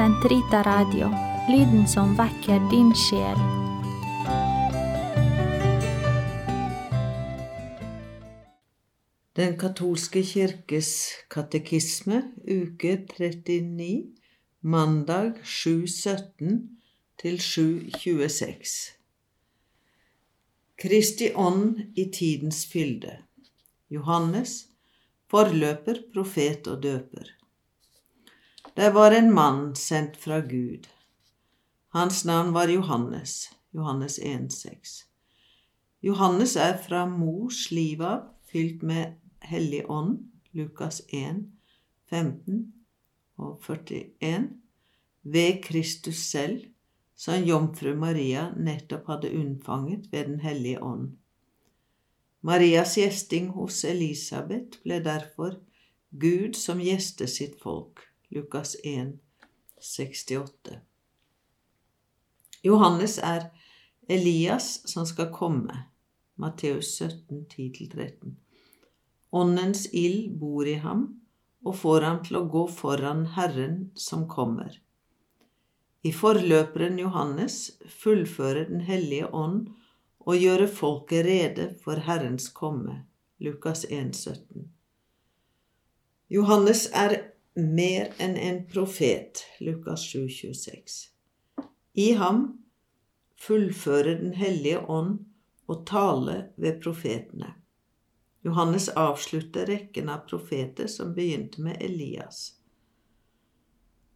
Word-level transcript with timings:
Sentrita 0.00 0.62
Radio, 0.62 1.10
lyden 1.52 1.82
som 1.88 2.14
vekker 2.16 2.62
din 2.70 2.88
sjel. 2.96 3.40
Den 9.36 9.58
katolske 9.60 10.22
kirkes 10.24 10.88
katekisme, 11.28 12.22
uke 12.48 12.94
39, 13.10 13.90
mandag 14.64 15.42
7.17 15.44 16.56
til 17.20 17.36
7.26. 17.36 18.72
Kristi 20.80 21.28
ånd 21.34 21.76
i 21.92 22.06
tidens 22.08 22.62
fylde. 22.72 23.18
Johannes, 23.92 24.56
forløper, 25.28 26.00
profet 26.14 26.72
og 26.72 26.80
døper. 26.88 27.34
Der 28.80 28.92
var 28.92 29.10
en 29.10 29.34
mann 29.34 29.74
sendt 29.76 30.16
fra 30.16 30.38
Gud. 30.40 30.86
Hans 31.88 32.24
navn 32.24 32.54
var 32.54 32.68
Johannes. 32.68 33.50
Johannes 33.74 34.18
1,6. 34.18 35.04
Johannes 36.02 36.56
er 36.56 36.78
fra 36.88 37.02
mors 37.06 37.70
liv 37.70 38.00
av 38.00 38.22
fylt 38.48 38.80
med 38.82 39.18
Hellig 39.44 39.82
ånd. 39.84 40.16
Lukas 40.56 41.02
1, 41.12 41.44
15 42.08 42.72
og 43.36 43.60
41. 43.68 44.48
Ved 45.22 45.62
Kristus 45.62 46.24
selv, 46.32 46.64
som 47.14 47.44
jomfru 47.44 47.92
Maria 48.00 48.48
nettopp 48.56 49.12
hadde 49.12 49.36
unnfanget 49.36 50.08
ved 50.12 50.24
Den 50.24 50.40
hellige 50.40 50.82
ånd. 50.82 51.18
Marias 52.40 52.96
gjesting 52.96 53.52
hos 53.60 53.84
Elisabeth 53.84 54.80
ble 54.82 55.04
derfor 55.04 55.60
Gud 56.10 56.56
som 56.56 56.80
gjeste 56.80 57.28
sitt 57.28 57.60
folk. 57.60 58.06
Lukas 58.32 58.76
1, 58.84 59.18
68. 59.80 60.78
Johannes 62.62 63.18
er 63.18 63.48
Elias 64.08 64.88
som 64.90 65.06
skal 65.06 65.32
komme. 65.34 65.84
Matteus 66.34 66.94
17, 66.94 67.46
10-13. 67.56 68.36
Åndens 69.30 69.88
ild 69.92 70.38
bor 70.38 70.68
i 70.68 70.74
ham 70.74 71.08
og 71.64 71.74
får 71.76 72.06
ham 72.06 72.20
til 72.22 72.38
å 72.38 72.44
gå 72.52 72.62
foran 72.70 73.24
Herren 73.34 73.90
som 73.94 74.28
kommer. 74.30 74.78
I 76.06 76.12
forløperen 76.14 77.02
Johannes 77.02 77.72
fullfører 78.02 78.70
Den 78.70 78.86
hellige 78.86 79.26
ånd 79.26 79.72
og 80.20 80.38
gjøre 80.38 80.70
folket 80.70 81.26
rede 81.26 81.66
for 81.82 81.98
Herrens 82.06 82.46
komme. 82.54 83.02
Lukas 83.42 83.84
1, 83.90 84.14
17. 84.14 84.70
Johannes 86.30 86.86
er 86.94 87.29
mer 87.54 88.12
enn 88.18 88.36
en 88.36 88.66
profet. 88.66 89.44
Lukas 89.60 90.00
7, 90.00 90.28
26. 90.28 91.08
I 91.92 92.12
ham 92.12 92.58
fullfører 93.40 94.18
Den 94.20 94.32
hellige 94.34 94.80
ånd 94.80 95.18
og 95.68 95.86
tale 95.86 96.52
ved 96.56 96.82
profetene. 96.82 97.54
Johannes 98.44 98.88
avslutter 98.88 99.66
rekken 99.66 100.08
av 100.08 100.24
profeter 100.28 100.86
som 100.88 101.14
begynte 101.14 101.60
med 101.62 101.76
Elias. 101.82 102.54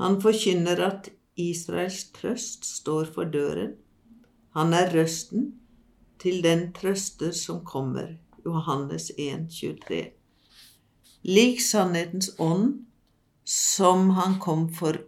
Han 0.00 0.20
forkynner 0.20 0.80
at 0.84 1.10
Israels 1.36 2.10
trøst 2.16 2.64
står 2.64 3.12
for 3.12 3.28
døren. 3.28 3.74
Han 4.56 4.72
er 4.72 4.92
røsten 4.92 5.50
til 6.20 6.42
den 6.44 6.70
trøster 6.76 7.32
som 7.36 7.64
kommer. 7.64 8.16
Johannes 8.44 9.10
1, 9.18 9.50
23. 9.52 10.02
Lik 11.26 11.60
sannhetens 11.60 12.30
ånd 12.38 12.86
som 13.46 14.10
han 14.10 14.40
kom 14.42 14.66
for 14.74 14.98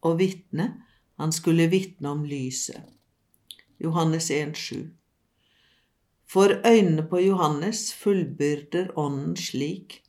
å 0.00 0.14
vitne. 0.16 0.72
Han 1.20 1.32
skulle 1.32 1.68
vitne 1.68 2.08
om 2.08 2.24
lyset. 2.24 2.80
Johannes 3.78 4.30
1, 4.32 4.56
7. 4.56 4.88
For 6.30 6.60
øynene 6.64 7.04
på 7.10 7.20
Johannes 7.20 7.90
fullbyrder 7.92 8.92
Ånden 8.98 9.36
slik 9.36 10.00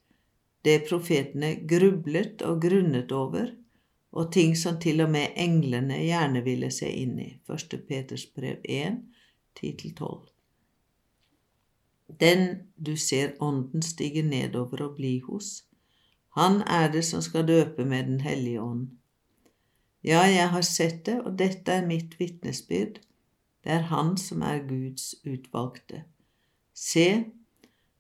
det 0.64 0.84
profetene 0.86 1.56
grublet 1.68 2.44
og 2.46 2.62
grunnet 2.62 3.12
over, 3.12 3.50
og 4.12 4.32
ting 4.32 4.54
som 4.60 4.78
til 4.80 5.02
og 5.02 5.10
med 5.12 5.34
englene 5.40 5.98
gjerne 6.04 6.44
ville 6.46 6.70
se 6.72 6.92
inn 6.92 7.18
i. 7.20 7.30
1. 7.50 7.80
Peters 7.88 8.28
brev 8.36 8.62
1, 8.64 9.00
10-12. 9.60 10.20
Den 12.22 12.46
du 12.76 12.94
ser 13.00 13.34
Ånden 13.40 13.82
stige 13.82 14.24
nedover 14.24 14.84
og 14.88 14.96
bli 15.00 15.18
hos, 15.26 15.64
han 16.38 16.62
er 16.68 16.92
det 16.92 17.04
som 17.06 17.22
skal 17.22 17.48
døpe 17.48 17.86
med 17.86 18.04
Den 18.04 18.22
hellige 18.22 18.62
ånd. 18.62 18.88
Ja, 20.04 20.22
jeg 20.26 20.50
har 20.50 20.62
sett 20.62 21.06
det, 21.06 21.20
og 21.22 21.38
dette 21.40 21.72
er 21.72 21.88
mitt 21.88 22.20
vitnesbyrd. 22.20 23.02
Det 23.64 23.72
er 23.72 23.90
Han 23.92 24.18
som 24.18 24.42
er 24.42 24.64
Guds 24.68 25.16
utvalgte. 25.26 26.04
Se, 26.74 27.26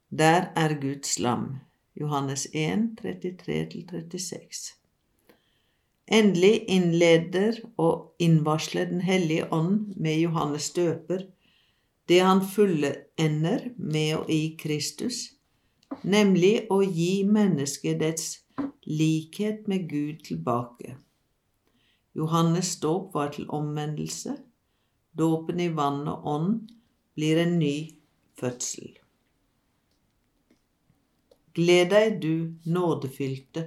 der 0.10 0.50
er 0.56 0.80
Guds 0.82 1.20
lam. 1.20 1.60
Johannes 1.96 2.48
1, 2.54 2.98
33-36. 3.02 4.78
Endelig 6.08 6.66
innleder 6.68 7.60
og 7.78 8.16
innvarsler 8.20 8.86
Den 8.86 9.02
hellige 9.02 9.54
ånd 9.54 9.94
med 9.96 10.20
Johannes 10.20 10.72
døper 10.72 11.28
det 12.12 12.20
han 12.20 12.42
fullender 12.44 13.70
med 13.78 14.16
og 14.16 14.30
i 14.32 14.58
Kristus, 14.60 15.32
nemlig 16.04 16.68
å 16.72 16.82
gi 16.84 17.24
mennesket 17.28 18.00
dets 18.02 18.28
likhet 18.88 19.68
med 19.68 19.90
Gud 19.90 20.24
tilbake. 20.26 20.98
Johannes 22.18 22.76
dåp 22.80 23.14
var 23.14 23.32
til 23.36 23.48
omvendelse. 23.50 24.36
Dåpen 25.18 25.60
i 25.60 25.70
vann 25.76 26.08
og 26.08 26.28
ånd 26.28 26.72
blir 27.16 27.40
en 27.44 27.58
ny 27.60 27.76
fødsel. 28.40 28.98
Gled 31.56 31.92
deg, 31.92 32.22
du 32.24 32.72
nådefylte. 32.72 33.66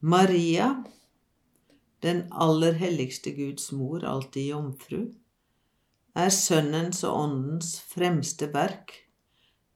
Maria, 0.00 0.84
den 2.02 2.26
aller 2.30 2.74
helligste 2.76 3.30
Guds 3.36 3.70
mor, 3.72 4.02
alltid 4.04 4.50
jomfru, 4.50 5.04
er 6.14 6.30
Sønnens 6.34 7.04
og 7.06 7.16
Åndens 7.22 7.78
fremste 7.90 8.50
verk 8.54 8.92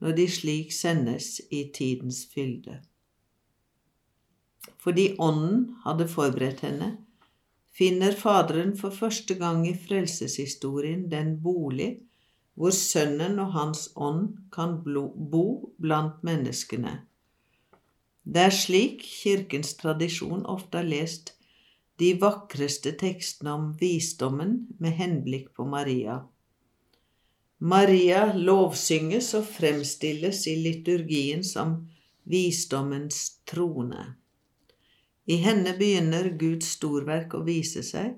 når 0.00 0.14
de 0.18 0.28
slik 0.30 0.72
sendes 0.72 1.40
i 1.50 1.64
tidens 1.74 2.24
fylde. 2.34 2.80
Fordi 4.78 5.14
Ånden 5.18 5.64
hadde 5.84 6.08
forberedt 6.08 6.62
henne, 6.66 6.96
finner 7.78 8.14
Faderen 8.18 8.76
for 8.78 8.94
første 8.94 9.34
gang 9.38 9.66
i 9.68 9.74
frelseshistorien 9.74 11.08
den 11.10 11.36
bolig 11.42 11.96
hvor 12.58 12.74
Sønnen 12.74 13.38
og 13.38 13.52
Hans 13.54 13.88
ånd 13.94 14.32
kan 14.54 14.80
bo 14.82 15.44
blant 15.78 16.24
menneskene. 16.26 16.96
Det 18.26 18.42
er 18.48 18.54
slik 18.54 19.04
Kirkens 19.06 19.76
tradisjon 19.78 20.42
ofte 20.46 20.80
har 20.80 20.88
lest 20.88 21.36
de 22.02 22.10
vakreste 22.20 22.92
tekstene 22.98 23.54
om 23.54 23.70
visdommen 23.78 24.58
med 24.82 24.98
henblikk 24.98 25.52
på 25.54 25.68
Maria. 25.70 26.18
Maria 27.58 28.28
lovsynges 28.38 29.32
og 29.34 29.48
fremstilles 29.50 30.44
i 30.46 30.54
liturgien 30.62 31.42
som 31.42 31.88
visdommens 32.22 33.40
trone. 33.50 34.04
I 35.26 35.40
henne 35.42 35.74
begynner 35.74 36.30
Guds 36.38 36.76
storverk 36.76 37.34
å 37.34 37.42
vise 37.42 37.82
seg, 37.82 38.14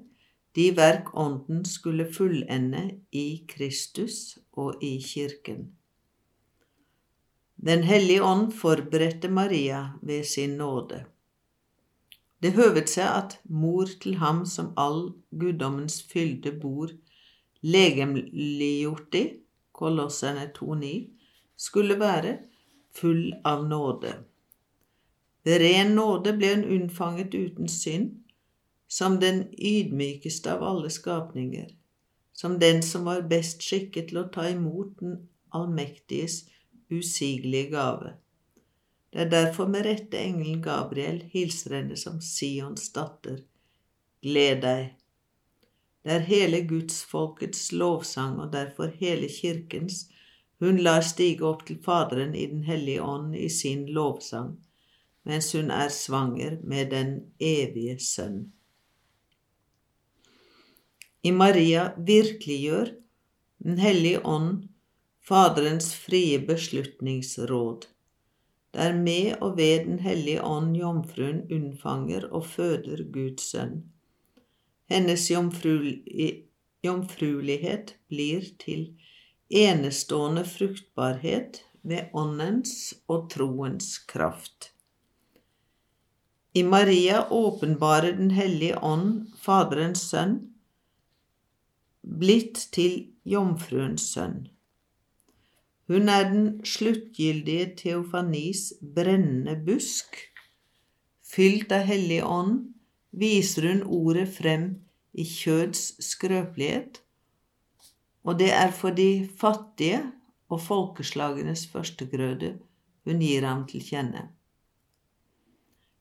de 0.52 0.66
verk 0.76 1.14
Ånden 1.16 1.64
skulle 1.64 2.04
fullende 2.12 2.82
i 3.16 3.46
Kristus 3.48 4.36
og 4.52 4.82
i 4.84 4.98
Kirken. 5.00 5.70
Den 7.56 7.82
hellige 7.88 8.24
ånd 8.24 8.52
forberedte 8.52 9.28
Maria 9.28 9.94
ved 10.02 10.24
sin 10.28 10.58
nåde. 10.60 11.06
Det 12.40 12.52
høvet 12.56 12.92
seg 12.92 13.08
at 13.08 13.38
mor 13.48 13.88
til 14.00 14.16
ham 14.20 14.44
som 14.48 14.72
all 14.76 15.14
guddommens 15.30 16.02
fylde 16.02 16.52
bor, 16.60 16.92
legemliggjort 17.62 19.14
i, 19.14 19.24
Kolossene 19.72 20.50
2,9, 20.56 20.92
skulle 21.56 21.96
være 22.00 22.36
full 22.96 23.32
av 23.44 23.66
nåde. 23.68 24.12
Ved 25.44 25.60
ren 25.62 25.94
nåde 25.96 26.34
ble 26.36 26.54
hun 26.54 26.64
unnfanget 26.64 27.34
uten 27.34 27.68
synd, 27.68 28.10
som 28.90 29.20
den 29.20 29.44
ydmykeste 29.54 30.52
av 30.52 30.64
alle 30.66 30.90
skapninger, 30.90 31.68
som 32.32 32.58
den 32.60 32.82
som 32.82 33.06
var 33.08 33.28
best 33.30 33.62
skikket 33.62 34.10
til 34.10 34.24
å 34.24 34.28
ta 34.34 34.48
imot 34.50 34.96
den 35.00 35.20
allmektiges 35.54 36.42
usigelige 36.90 37.70
gave. 37.70 38.16
Det 39.10 39.24
er 39.24 39.30
derfor 39.30 39.66
med 39.66 39.86
rette 39.86 40.18
engelen 40.18 40.62
Gabriel 40.62 41.22
hilser 41.32 41.80
henne 41.80 41.96
som 41.98 42.20
Sions 42.22 42.92
datter. 42.94 43.40
Gled 44.22 44.62
deg. 44.62 44.92
Det 46.04 46.12
er 46.12 46.24
hele 46.24 46.62
gudsfolkets 46.68 47.72
lovsang 47.72 48.38
og 48.40 48.52
derfor 48.52 48.92
hele 49.00 49.28
kirkens 49.28 50.06
hun 50.60 50.80
lar 50.84 51.00
stige 51.04 51.44
opp 51.48 51.66
til 51.68 51.78
Faderen 51.84 52.34
i 52.36 52.46
Den 52.46 52.64
hellige 52.64 53.02
ånd 53.02 53.36
i 53.36 53.48
sin 53.48 53.86
lovsang, 53.96 54.54
mens 55.24 55.52
hun 55.56 55.70
er 55.72 55.92
svanger 55.92 56.58
med 56.64 56.90
den 56.92 57.14
evige 57.40 57.98
Sønn. 58.04 58.42
I 61.22 61.30
Maria 61.36 61.90
virkeliggjør 61.96 62.92
Den 63.64 63.78
hellige 63.78 64.20
ånd 64.24 64.68
Faderens 65.20 65.94
frie 65.94 66.38
beslutningsråd. 66.48 67.88
Det 68.72 68.80
er 68.80 68.96
med 68.96 69.36
og 69.40 69.56
ved 69.56 69.84
Den 69.84 69.98
hellige 69.98 70.44
ånd 70.44 70.76
jomfruen 70.76 71.42
unnfanger 71.52 72.28
og 72.32 72.46
føder 72.46 73.04
Guds 73.12 73.50
sønn. 73.52 73.82
Hennes 74.90 75.30
jomfruelighet 76.82 77.94
blir 78.10 78.42
til 78.58 78.82
enestående 79.50 80.44
fruktbarhet 80.46 81.62
ved 81.82 82.10
åndens 82.14 82.94
og 83.08 83.30
troens 83.30 83.98
kraft. 84.10 84.72
I 86.54 86.62
Maria 86.66 87.28
åpenbarer 87.30 88.12
Den 88.18 88.30
hellige 88.34 88.78
ånd 88.82 89.26
Faderens 89.38 90.02
sønn, 90.10 90.40
blitt 92.02 92.68
til 92.74 93.12
jomfruens 93.24 94.02
sønn. 94.14 94.48
Hun 95.90 96.08
er 96.08 96.26
den 96.32 96.64
sluttgyldige 96.66 97.70
teofanis 97.78 98.72
brennende 98.94 99.56
busk. 99.66 100.18
Fylt 101.30 101.72
av 101.74 101.86
Hellig 101.86 102.22
Ånd 102.26 102.74
viser 103.10 103.68
hun 103.68 103.82
ordet 103.82 104.28
frem 104.34 104.66
i 105.12 105.24
kjøds 105.26 105.96
skrøpelighet, 106.04 107.00
og 108.24 108.38
det 108.38 108.50
er 108.52 108.72
for 108.76 108.94
de 108.94 109.28
fattige 109.40 110.02
og 110.50 110.60
folkeslagenes 110.62 111.66
førstegrøde 111.72 112.58
hun 113.08 113.22
gir 113.24 113.46
ham 113.48 113.64
til 113.70 113.82
kjenne. 113.84 114.28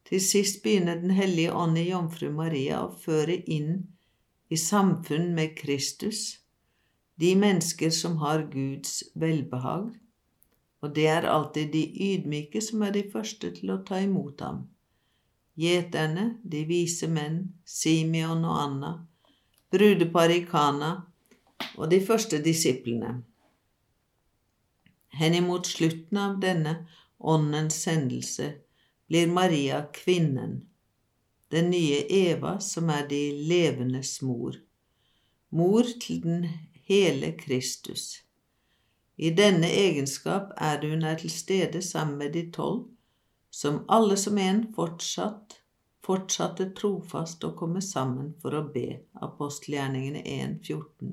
Til 0.09 0.21
sist 0.21 0.63
begynner 0.63 0.99
Den 1.01 1.11
hellige 1.11 1.53
ånd 1.53 1.77
i 1.77 1.89
jomfru 1.89 2.31
Maria 2.33 2.81
å 2.83 2.93
føre 2.97 3.35
inn 3.45 3.87
i 4.49 4.57
samfunn 4.57 5.33
med 5.37 5.55
Kristus 5.57 6.39
de 7.19 7.35
mennesker 7.35 7.91
som 7.91 8.17
har 8.17 8.45
Guds 8.51 9.03
velbehag, 9.19 9.91
og 10.79 10.95
det 10.95 11.07
er 11.11 11.27
alltid 11.27 11.73
de 11.73 11.81
ydmyke 12.13 12.61
som 12.63 12.85
er 12.87 12.93
de 12.95 13.03
første 13.11 13.51
til 13.57 13.73
å 13.73 13.81
ta 13.83 13.99
imot 13.99 14.39
ham. 14.45 14.61
Gjeterne, 15.59 16.37
de 16.43 16.63
vise 16.63 17.09
menn, 17.11 17.41
Simeon 17.65 18.45
og 18.47 18.59
Anna, 18.61 18.91
brudeparet 19.73 20.43
i 20.43 20.45
Kana 20.47 20.91
og 21.75 21.89
de 21.91 21.99
første 22.05 22.39
disiplene. 22.43 23.17
Henimot 25.19 25.67
slutten 25.67 26.19
av 26.21 26.37
denne 26.39 26.75
åndens 27.19 27.81
sendelse 27.83 28.53
blir 29.09 29.27
Maria 29.27 29.81
kvinnen, 29.93 30.61
den 31.51 31.71
nye 31.73 32.05
Eva 32.07 32.59
som 32.63 32.91
er 32.93 33.07
de 33.09 33.21
levendes 33.49 34.19
mor, 34.21 34.55
mor 35.49 35.89
til 35.99 36.21
den 36.23 36.45
hele 36.87 37.33
Kristus. 37.37 38.21
I 39.17 39.33
denne 39.35 39.67
egenskap 39.67 40.53
er 40.55 40.79
hun 40.87 41.03
er 41.03 41.19
til 41.19 41.33
stede 41.33 41.81
sammen 41.81 42.17
med 42.21 42.33
de 42.37 42.45
tolv, 42.55 42.85
som 43.59 43.85
alle 43.87 44.17
som 44.17 44.37
en 44.37 44.61
fortsatt, 44.73 45.57
fortsatte 46.05 46.69
trofast 46.77 47.43
å 47.43 47.49
komme 47.59 47.81
sammen 47.83 48.29
for 48.39 48.55
å 48.55 48.61
be, 48.71 49.01
apostelgjerningene 49.19 50.21
1.14. 50.23 51.09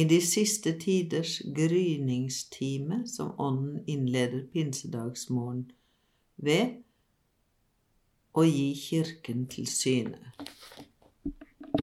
I 0.00 0.06
de 0.08 0.20
siste 0.24 0.72
tiders 0.80 1.34
gryningstime 1.58 3.02
som 3.06 3.34
Ånden 3.36 3.82
innleder 3.84 4.46
pinsedagsmorgen 4.54 5.66
ved 6.40 6.80
å 8.32 8.46
gi 8.48 8.70
Kirken 8.86 9.44
til 9.52 9.68
syne. 9.68 10.32